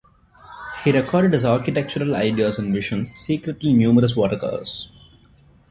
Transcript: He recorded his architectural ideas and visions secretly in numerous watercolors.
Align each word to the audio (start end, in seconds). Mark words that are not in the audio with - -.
He 0.83 0.91
recorded 0.91 1.31
his 1.33 1.45
architectural 1.45 2.15
ideas 2.15 2.57
and 2.57 2.73
visions 2.73 3.11
secretly 3.13 3.69
in 3.69 3.77
numerous 3.77 4.15
watercolors. 4.15 4.89